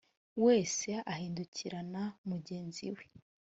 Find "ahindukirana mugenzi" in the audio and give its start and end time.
1.13-2.85